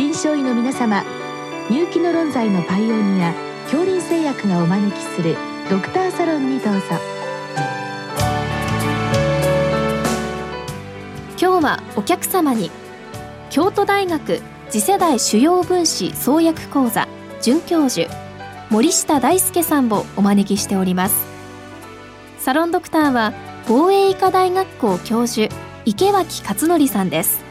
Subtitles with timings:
[0.00, 1.04] 臨床医の皆様
[1.68, 5.36] 入気の論剤のパイオニア恐林製薬がお招きする
[5.68, 6.80] ドクターサロンにどうぞ。
[11.38, 12.70] 今日はお客様に
[13.50, 14.40] 京都大学
[14.70, 17.06] 次世代主要分子創薬講座
[17.42, 18.10] 准教授
[18.70, 21.26] 森下大輔さんをお招きしております。
[22.38, 23.34] サロンドクターは
[23.68, 25.54] 防衛医科大学校教授
[25.84, 27.49] 池脇勝則さんです。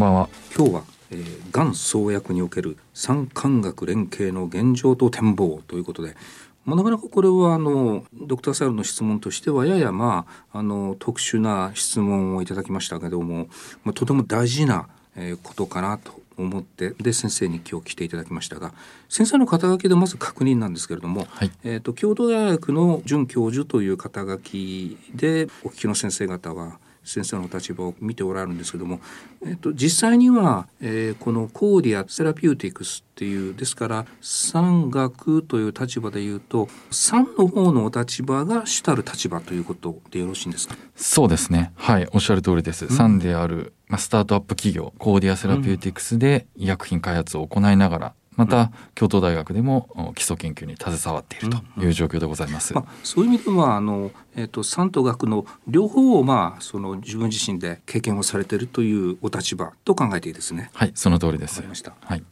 [0.00, 0.30] んばんは。
[0.56, 6.16] 今日は、えー、がん創薬における産官学連携の現状と展望ということで、
[6.64, 13.48] まあ、なかなかこれはあのドクターサルの質問としてはややまああの特殊な質問をいただきましたけども、
[13.84, 18.72] まあ、とても大事な、えー、ことかなと思ってで先生に今日来ていただきましたが
[19.10, 29.00] 先生の肩書きでまず確認なんですけれども、はいえーと、京都大学の准教授という肩書きでお聞きの先生方は先生の立場を見ておられるんですけども、
[29.44, 40.76] えっと、実際には、えー、この Chordia Therapeutics っていうですから産学という立場でいうと産の方のお立場が主たる立場ということでよろしいんですか？
[40.94, 41.72] そうですね。
[41.76, 42.86] はい、おっしゃる通りです。
[42.86, 52.72] ん産である、まあ、スタートアップ企業、 Chordia Therapeutics で医薬品開発を行いながら、また、京都大学でもお基礎研究に携わっているという状況でございます。
[52.72, 60.70] まあ、そういう意味ではあの、えっと産と学の両方を、まあ、その自分自身で経験をされているというお立場と考えていいですね。
[60.72, 61.74] はい、その通りですわかりま。
[61.74, 62.24] したはい。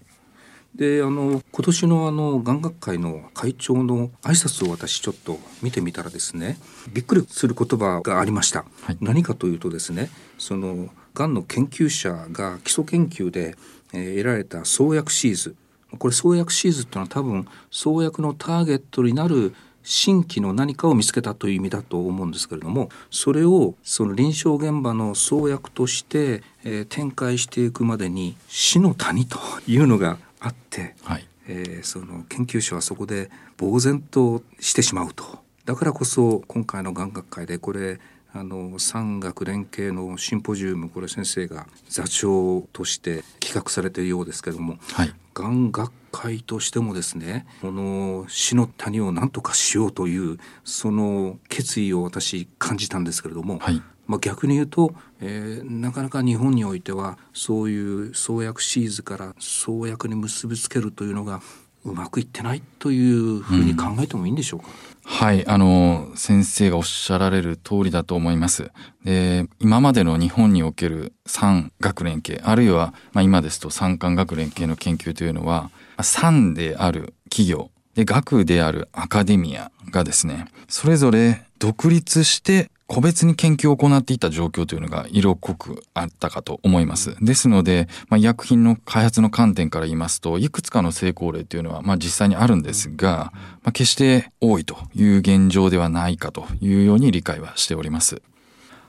[0.75, 6.59] であの今年のあの眼学会の会長の挨拶を私ちょっと見てみたらですね
[6.93, 10.09] びっくりする言葉がありました、はい何かというとですね
[10.39, 13.57] そのがんの研究者が基礎研究で、
[13.93, 15.57] えー得られた創薬シーズ
[15.97, 31.27] これ創薬シーズっていうのは多分創薬のターゲットになる新規の何かを見つけたという意味だと思うんですけれどもそれをその臨床現場の創薬として、えー展開していくまでに死の谷というのがあって、はい。
[31.47, 35.25] えーその研究者はそこで呆然としてしまうと
[35.65, 37.99] だからこそ今回の眼学会でこれ
[38.33, 45.15] あの産学連携のシンポジウムこれ先生が座長として企画されているようですけどもはい。
[45.35, 53.83] 眼学会としてもですねこの死の谷を何とかしようというその決意を私感じたんですけれども、はい。
[54.07, 61.43] まあ、逆に言うと、えーなかなか日本においてはそういう創薬シーズから創薬に結びつけるというのが
[61.89, 64.67] うまくいってないというふうに考えてもいいんでしょうか？
[65.05, 68.71] はい、あの、先生がおっしゃられる通りだと思います。
[69.05, 75.71] で、今までの日本における産学連携、あるいは、まあ、今ですと産官学連携の研究というのは、
[76.03, 87.17] 産である企業、で、学であるアカデミアがですね、それぞれ独立して個別に研究を行っていた状況というのが色濃くあったかと思います。
[87.21, 93.31] ですので、まあ、医薬品の開発の観点から言いますと、いくつかの成功例というのは、まあ、実際にあるんですが、
[93.63, 98.23] まあ、決して多いという現状ではないかというように理解はしております。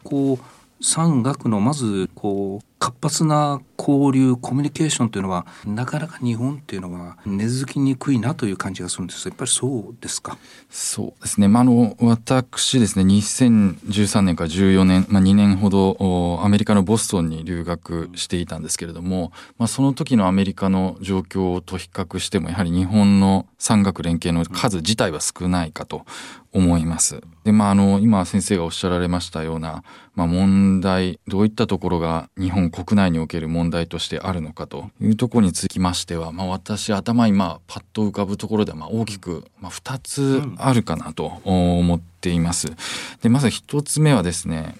[0.05, 10.37] こう産学のまずこう活発な交流コミュニケーションというのはなかなか日本っていうのは根付きにくいなという感じがするんですやっぱりそうですか？
[10.69, 11.47] そうですね。
[11.47, 26.05] まあ、あの、私ですね、2013年から14年、まあ、2年ほどアメリカのボストンに留学していたんですけれども、まあ、その時のアメリカの状況と比較しても、やはり日本の産学連携の数自体は少ないかと
[26.53, 27.21] 思います。
[27.43, 29.83] で、まあ、あの、今先生がおっしゃられましたような、
[30.15, 42.67] まあ、問題、どういったところが日本国内における問題としてあるのかというところにつきましては、まあ、私頭今パッと浮かぶところではまあ大きく、まあ、2つあるかなと思っています。
[43.21, 44.75] でまず1つ目はですね、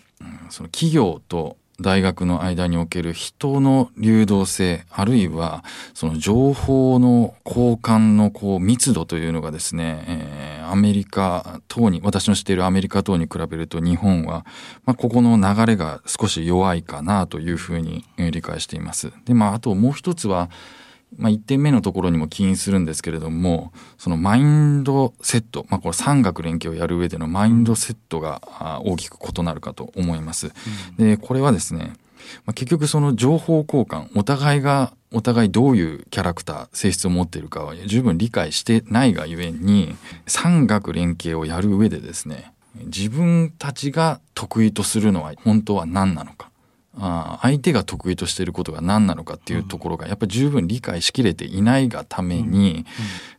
[0.50, 14.46] その企業と大学の間における人の流動性、あるいはその情報の交換のこう密度というのがですね、えーアメリカ等に、私の知っているアメリカ等に比べると日本は、
[14.86, 19.12] まあ、ここの流れが少し弱いかなというふうに理解しています。
[19.26, 20.50] で、まあ、あともう一つは、
[21.18, 30.52] まあ、1点目のところにも起因するんですけれども、そのマインドセット、まあ、これ産学連携をやる上でのマインドセットがあ大きく異なるかと思います。
[30.98, 31.94] で、これはですね、
[32.46, 39.96] まあ、結局その情報交換、お互いがお互いどういうキャラクター性質を持っているかは十分理解してないがゆえに
[40.28, 46.49] 産学連携をやる上でですね自分たちが得意とするのは本当は何なのか
[47.00, 52.86] あ相手が得意としていることが何なのかっていうところがやっぱり十分理解しきれていないがために、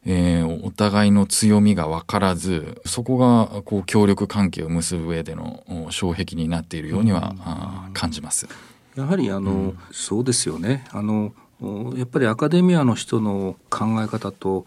[0.07, 8.49] えー、お互いの強みが分からずそこがこう協力関係を結ぶ上での障壁になっているようには、あ感じます。
[8.97, 10.85] やはりあの、うん、そうですよね。
[10.91, 11.33] あの
[11.97, 14.67] やっぱりアカデミアの人の考え方と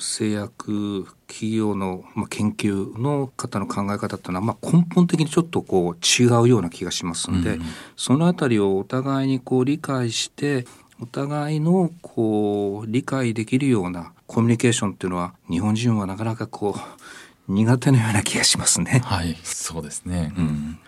[0.00, 7.62] 製薬企業の、まあ、研究の方の考え方っていうのは、まあ、根本的にちょっとこう違うような気がしますんで、うん、
[7.96, 10.66] その辺りをお互いにこう理解して
[11.00, 19.00] お互いのこう理解できるようなコミュニケーションっていうのは日本人はなかなかこう苦手なような気がしますね。
[19.04, 20.34] はい、そうですね。
[20.36, 20.78] うん、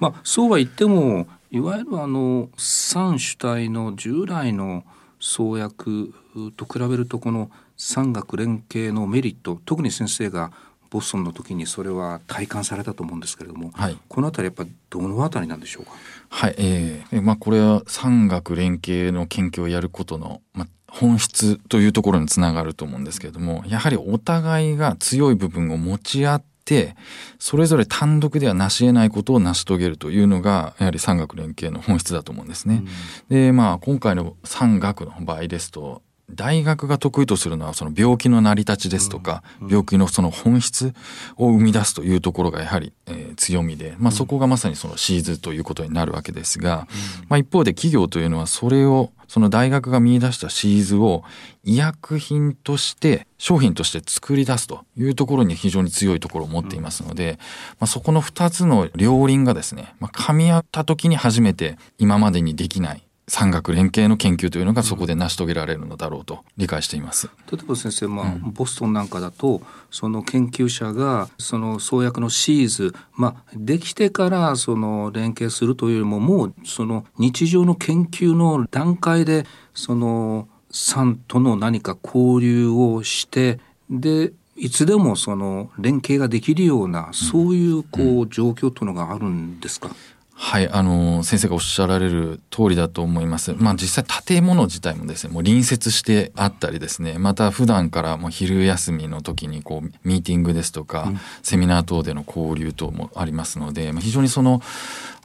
[0.00, 4.84] まあそうは言ってもいわゆるあの三主体の従来の
[5.20, 6.14] 創薬
[6.56, 10.52] と比べるとこの産学連携のメリット特に先生が
[10.90, 15.92] ボストンの時にそれは体感されたと思うんですけれども、はい、この辺りやっぱりどの辺りなんでしょうか？
[16.30, 26.96] はい、えー、まあこれは産学連携の研究をやることの、まあ、本質というところにつながると思うんですけれどもやはりお互いが強い部分を持ち合って
[27.38, 32.82] それぞれ単独では成し得ないことを成し遂げるというのがやはり産学連携の本質だと思うんですね。
[33.30, 40.94] うん、でまあ今回の産学の場合ですと大学が得意とするのはその病気の成り立ちですとか、病気のその本質
[41.36, 46.86] を生み出すというところがやはり、えー、強みで、まあ、そこがまさにそのシーズということになるわけですが、
[47.28, 51.22] まあ、一方で企業というのはそれをその大学が見出したシーズを
[51.62, 57.38] 医薬品として商品として作り出すというところに非常に強いところを持っていますので、
[57.78, 67.30] まあ、そこの2つの両輪がですね、まあ、噛み合った時に初めて今までにできない産学連携の研究というのがそこで成し遂げられるのだろうと理解しています。
[67.50, 69.60] 例えば先生、まあ、うん、ボストンなんかだと
[69.90, 79.44] その研究者がその創薬のシーズ、まあ、できてからその連携するというよりももうその日常の研究の段階で
[79.74, 83.60] その産との何か交流をして
[83.90, 89.94] でいつでもその連携ができるようなそういうこう状況というのがあるんですか、うん
[90.40, 93.54] はい、あの先生がおっしゃられる通りだと思います。
[93.54, 104.62] まあ実際建物自体もですね、もう隣接してあったりですね、また普段からもう昼休みの時にこうミーティングですとか、うん、セミナー等での交流等もありますので、非常にその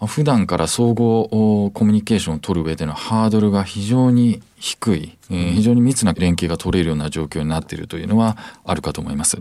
[0.08, 9.38] 普段から総合コミュニケーションを取る上でのハードルが非常に低い、えー、非常に密な連携が取れるような状況になっているというのはあるかと思います。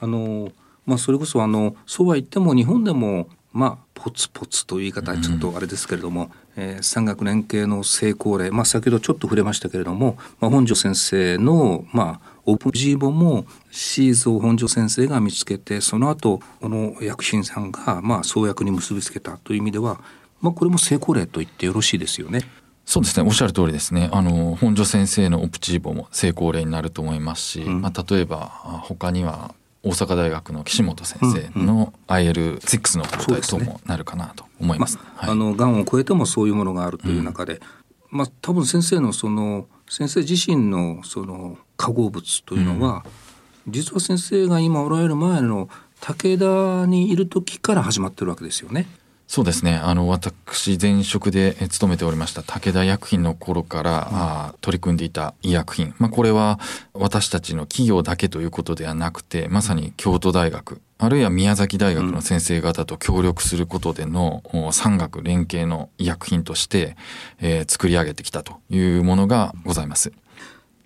[0.00, 0.52] あの
[0.84, 20.00] まあ、それこそあのそうは言っても日本でもまあポツポツという言い方はちょっとあれですけれども、うん、えー、産学連携の成功例、まあ、先ほどちょっと触れましたけれども、まあ、本庄先生の、まあ、オープンジーボもシーズを本庄先生が見つけてその後この薬品さんが、まあ、創薬に結びつけたという意味では、
[20.40, 22.42] まあ、これも成功例と言ってよろしいですよね。
[22.84, 23.26] そうですね。
[23.26, 24.10] おっしゃる通りですね。
[24.12, 28.46] あの本庄先生のオプチーボも成功例になると思いますし、うん、まあ、例えば
[28.84, 34.96] 他には大阪大学の岸本先生の IL6 の抗体ともなるかなと思います。
[34.96, 37.56] まあ、あのがんを超えてもそういうものがあるという中で、う
[38.14, 43.04] ん、まあ多分先生のその先生自身のその化合物というのは、
[43.66, 45.68] うん、実は先生が今おられる前の
[46.00, 48.86] 武田にいる時から始まってるわけですよね。
[49.32, 49.76] そうですね。
[49.76, 55.94] あの、私、前職で勤めておりました武田薬品の頃から、うん、あ取り組んでいた医薬品。
[55.98, 56.60] まあ、これは
[56.92, 66.94] 私たちの企業だけということではなくて、まさに京都大学、あるいは宮崎大学の先生方と協力することでの、うん、産学連携の医薬品として、
[67.40, 70.12] えー、作り上げてきたというものがございます。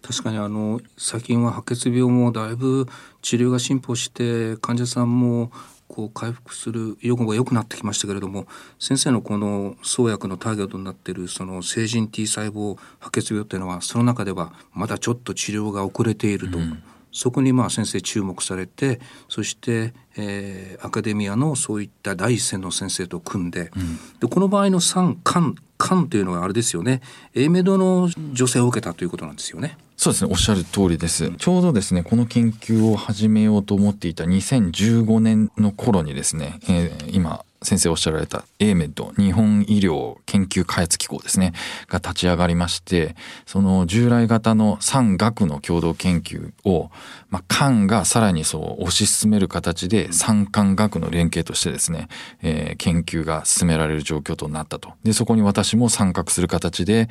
[0.03, 2.87] 確かにあの最近は白血病もだいぶ
[3.23, 5.50] 治療が進歩して患者さんも
[5.88, 8.47] こう回復する予後が良くなってきましたけれども
[8.78, 16.59] 先生のこの創薬のターゲットになっているその成人 T 細胞白血病っていうのはその中ではまだちょっと治療が遅れていると。
[16.59, 16.83] うん
[17.16, 19.00] そこにまあ先生注目されて
[19.31, 27.00] そして、えー、アカデミアのそういった第一線の先生と組んでうん、でこの場合の3官官というのはあれですよね
[27.35, 29.78] A メドの女性を受けたということなんですよね。
[29.97, 41.53] そうですねおっしゃる通りです、ちょうどですねこの研究を始めようと思っていた2015年の頃にですね、えー、今先生おっしゃられた AMED 日本医療研究開発機構ですね
[41.88, 46.91] が立ち上がりましてその従来型の産学の共同研究を、
[47.31, 52.09] まあ、官がさらにそう推し進める形で産官学の連携としてですね、
[52.43, 54.93] えー、研究が進められる状況となったと。
[55.03, 57.09] でそこに私も参画する形で、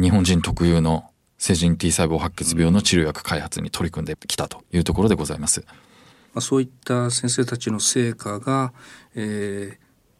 [0.00, 1.11] 日本人特有の
[1.42, 5.64] 成人 T 細胞白血病の治療薬開発に取り組んできたというところでございます。
[5.66, 8.72] まあ、そういった先生たちの成果が、
[9.16, 9.78] えー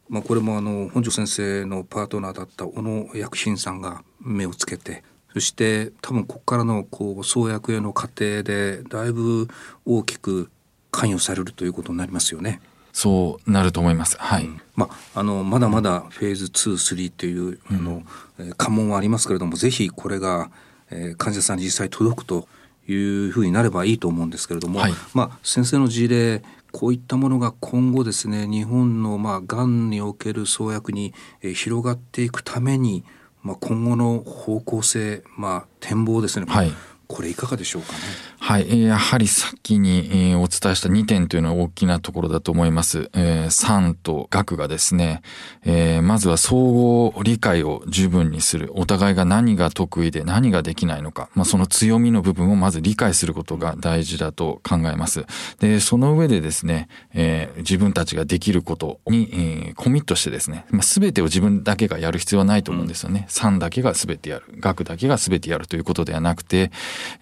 [0.09, 9.47] まあ、これもあの本庄先生のパートナーだった小野薬品さんが目をつけてそして多分ここからのこう創薬への過程でだいぶ
[9.87, 10.51] 大きく
[10.91, 12.61] 関与されるということになりますよね。
[12.93, 14.17] そうなると思います。
[14.19, 14.45] はい。
[14.45, 18.03] うん、まああのまだまだフェーズ2、3という、あの、
[18.39, 20.51] うん、関門はありますけれども、ぜひこれが
[20.93, 22.47] えー、患者さんに実際届くと
[22.89, 33.05] いうふうになればいいと思うんですけれども、はい、まあ、先生の事例こういったものが今後ですね日本のまあがんにおける創薬に、えー、広がっていくために、
[33.43, 36.73] まあ、今後の方向性、まあ、展望ですね、はい、
[37.07, 37.99] これいかがでしょうかね。
[38.45, 43.09] はい、やはり先にお伝えした2点というのは大きなところだと思います。
[43.15, 45.23] えー、産と学がですね、
[45.65, 48.73] えー、まずは総合理解を十分にする。
[48.75, 55.25] お互いが何が得意で何ができないのか、まあ、その強みの部分をまず理解することが大事だと考えます。
[55.61, 63.25] で、その上でですね、えー、自分たちができることに、え、コミットしてですね、まあ、全てを自分だけがやる必要はないと思うんですよね。
[63.29, 64.47] 産だけが全てやる。
[64.59, 66.73] 学だけが全てやるということではなくて、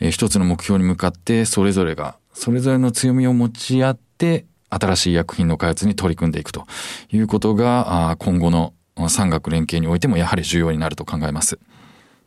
[0.01, 1.10] えー、一つの目標に向かって
[1.47, 6.67] それぞれがそれぞれの強みを持ち合って新しい薬品の開発に取り組んでいくと
[7.13, 8.73] いうことが今後の
[9.09, 11.59] 産学連携においてもやはり重要になると考えます。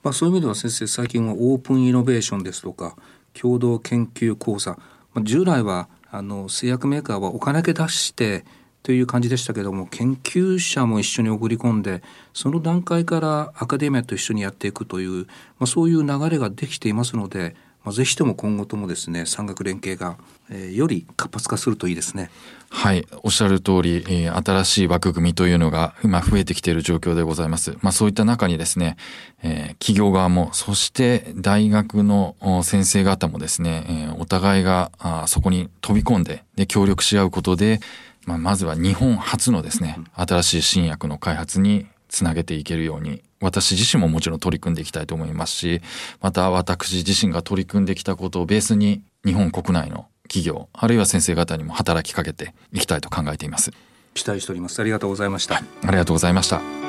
[0.04, 2.98] まあ、そういう意味では先生最近はオープンイノベーションですとか
[3.34, 4.72] 共同研究講座、
[5.14, 8.44] まあ、従来はあの製薬メーカーはお金だけ出して
[8.84, 15.30] という感じでしたけども研究者も一緒に送り込んでその段階からアカデミアと一緒にやっていくという、ま
[15.62, 20.18] あ、そういう流れができていますので、まあ、ぜひとも今後ともですね産学連携が、
[20.50, 22.30] えー、より活発化するといいですね。
[22.70, 27.78] はいおっしゃる通り、えー、新しい枠組みというのが今増えてきている状況でございます。
[27.82, 28.98] まあ、そういった中にですね、
[29.44, 37.80] えー、企業側もそして大学の先生方もですね、えー、お互いがあそこに飛び込んでで協力し合うことで
[38.26, 45.82] まあ、まずは日本初のですね、新しい新薬の開発につなげていけるように、私自身ももちろん取り組んでいきたいと思いますし、
[46.22, 53.72] また私自身が取り組んできたことをベースに日本国内の企業、あるいは先生方にも働きかけていきたいと考えています。
[54.14, 54.80] 期待しております。
[54.80, 55.56] ありがとうございました。
[55.56, 56.84] ありがとうございました。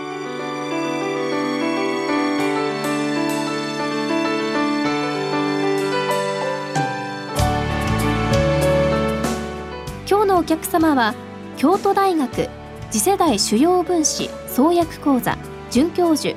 [10.34, 11.14] のお客様は
[11.56, 12.49] 京都大学
[12.90, 15.38] 次世代主要分子創薬講座
[15.75, 16.37] 准教授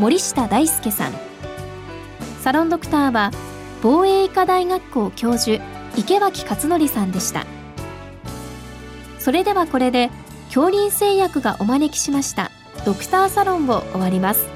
[0.00, 1.12] 森下大輔さん。
[2.40, 3.30] サロンドクターは
[3.80, 5.62] 防衛医科大学校教授
[5.96, 7.46] 池脇勝則さんでした。
[9.20, 10.10] それではこれで
[10.46, 12.50] 恐林製薬がお招きしました
[12.84, 14.48] ドクターサロンを終わります。